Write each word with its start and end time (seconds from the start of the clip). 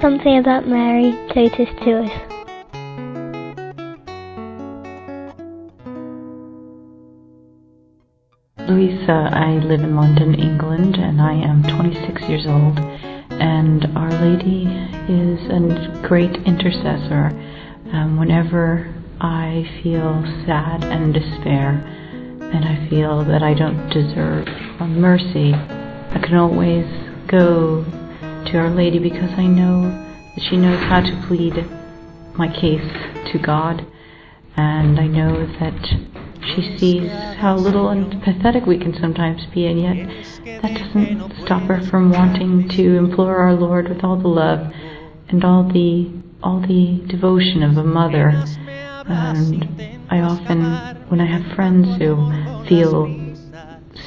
something 0.00 0.38
about 0.38 0.66
Mary 0.66 1.12
Totus 1.32 1.68
to 1.84 2.04
us. 2.04 2.36
Luisa, 8.68 9.30
I 9.32 9.58
live 9.64 9.80
in 9.80 9.96
London, 9.96 10.34
England, 10.34 10.96
and 10.96 11.20
I 11.20 11.32
am 11.34 11.62
26 11.62 12.22
years 12.22 12.46
old. 12.46 12.78
And 13.30 13.86
Our 13.96 14.10
Lady 14.10 14.66
is 15.08 15.40
a 15.50 16.02
great 16.06 16.34
intercessor. 16.44 17.30
Um, 17.92 18.18
whenever 18.18 18.92
I 19.20 19.64
feel 19.82 20.22
sad 20.44 20.84
and 20.84 21.14
despair, 21.14 21.70
and 22.40 22.64
I 22.64 22.88
feel 22.90 23.24
that 23.24 23.42
I 23.42 23.54
don't 23.54 23.88
deserve 23.90 24.46
mercy, 24.80 25.54
I 25.54 26.20
can 26.22 26.34
always 26.34 26.86
go 27.28 27.84
to 28.46 28.58
Our 28.58 28.70
Lady 28.70 28.98
because 28.98 29.30
I 29.36 29.46
know 29.46 29.82
that 29.82 30.44
she 30.48 30.56
knows 30.56 30.80
how 30.84 31.00
to 31.00 31.24
plead 31.26 31.54
my 32.36 32.48
case 32.48 32.92
to 33.32 33.38
God, 33.38 33.84
and 34.56 35.00
I 35.00 35.06
know 35.06 35.46
that 35.58 35.86
she 36.42 36.78
sees 36.78 37.10
how 37.10 37.56
little 37.56 37.88
and 37.88 38.22
pathetic 38.22 38.66
we 38.66 38.78
can 38.78 38.94
sometimes 39.00 39.44
be, 39.46 39.66
and 39.66 39.80
yet 39.80 40.62
that 40.62 40.74
doesn't 40.74 41.44
stop 41.44 41.62
her 41.62 41.80
from 41.90 42.10
wanting 42.12 42.68
to 42.70 42.96
implore 42.96 43.36
our 43.36 43.54
Lord 43.54 43.88
with 43.88 44.04
all 44.04 44.16
the 44.16 44.28
love 44.28 44.72
and 45.28 45.44
all 45.44 45.64
the 45.64 46.10
all 46.42 46.60
the 46.60 47.02
devotion 47.08 47.62
of 47.62 47.76
a 47.76 47.84
mother. 47.84 48.44
And 49.08 49.96
I 50.08 50.20
often, 50.20 50.62
when 51.08 51.20
I 51.20 51.26
have 51.26 51.56
friends 51.56 51.98
who 51.98 52.14
feel 52.68 53.06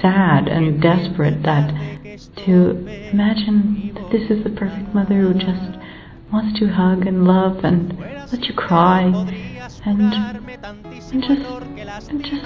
sad 0.00 0.48
and 0.48 0.82
desperate, 0.82 1.42
that 1.44 1.70
to 2.16 2.70
imagine 3.12 3.92
that 3.94 4.10
this 4.10 4.30
is 4.30 4.42
the 4.42 4.50
perfect 4.50 4.94
mother 4.94 5.20
who 5.20 5.34
just 5.34 5.78
wants 6.32 6.58
to 6.58 6.66
hug 6.68 7.06
and 7.06 7.26
love 7.26 7.62
and 7.64 7.98
let 7.98 8.42
you 8.44 8.54
cry 8.54 9.02
and 9.84 10.14
and 11.12 11.22
just 11.22 12.10
and 12.10 12.24
just 12.24 12.44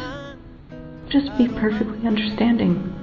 just 1.09 1.39
be 1.39 1.49
perfectly 1.49 2.07
understanding. 2.07 2.95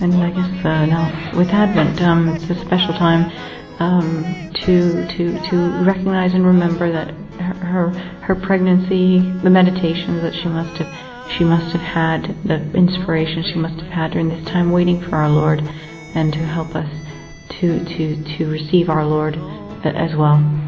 And 0.00 0.14
I 0.14 0.30
guess 0.30 0.64
uh, 0.64 0.86
now 0.86 1.36
with 1.36 1.48
Advent, 1.48 2.00
um, 2.02 2.28
it's 2.30 2.50
a 2.50 2.60
special 2.64 2.92
time 2.94 3.30
um, 3.80 4.52
to 4.62 5.06
to 5.16 5.50
to 5.50 5.84
recognize 5.84 6.34
and 6.34 6.44
remember 6.44 6.90
that 6.92 7.08
her, 7.40 7.54
her 7.54 7.90
her 8.20 8.34
pregnancy, 8.34 9.20
the 9.42 9.50
meditations 9.50 10.22
that 10.22 10.34
she 10.34 10.48
must 10.48 10.76
have 10.78 11.11
she 11.36 11.44
must 11.44 11.72
have 11.72 11.82
had, 11.82 12.36
the 12.44 12.72
inspiration 12.76 13.42
she 13.42 13.54
must 13.54 13.80
have 13.80 13.92
had 13.92 14.10
during 14.12 14.28
this 14.28 14.44
time 14.46 14.70
waiting 14.72 15.00
for 15.00 15.16
our 15.16 15.28
Lord, 15.28 15.60
and 16.14 16.32
to 16.32 16.38
help 16.38 16.74
us 16.74 16.88
to 17.60 17.84
to 17.84 18.36
to 18.38 18.50
receive 18.50 18.88
our 18.88 19.04
Lord 19.04 19.36
as 19.84 20.14
well. 20.16 20.61